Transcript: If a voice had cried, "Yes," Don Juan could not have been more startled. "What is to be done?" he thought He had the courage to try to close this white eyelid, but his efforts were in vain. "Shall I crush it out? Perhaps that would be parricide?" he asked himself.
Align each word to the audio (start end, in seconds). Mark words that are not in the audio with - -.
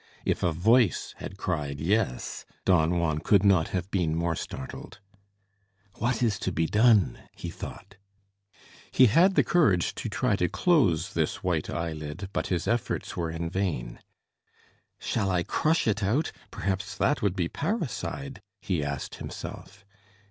If 0.25 0.41
a 0.41 0.51
voice 0.51 1.13
had 1.17 1.37
cried, 1.37 1.79
"Yes," 1.79 2.43
Don 2.65 2.97
Juan 2.97 3.19
could 3.19 3.45
not 3.45 3.67
have 3.67 3.91
been 3.91 4.15
more 4.15 4.35
startled. 4.35 4.99
"What 5.99 6.23
is 6.23 6.39
to 6.39 6.51
be 6.51 6.65
done?" 6.65 7.19
he 7.35 7.51
thought 7.51 7.97
He 8.91 9.05
had 9.05 9.35
the 9.35 9.43
courage 9.43 9.93
to 9.93 10.09
try 10.09 10.35
to 10.37 10.49
close 10.49 11.13
this 11.13 11.43
white 11.43 11.69
eyelid, 11.69 12.29
but 12.33 12.47
his 12.47 12.67
efforts 12.67 13.15
were 13.15 13.29
in 13.29 13.47
vain. 13.47 13.99
"Shall 14.97 15.29
I 15.29 15.43
crush 15.43 15.85
it 15.87 16.01
out? 16.01 16.31
Perhaps 16.49 16.97
that 16.97 17.21
would 17.21 17.35
be 17.35 17.47
parricide?" 17.47 18.41
he 18.59 18.83
asked 18.83 19.13
himself. 19.17 19.85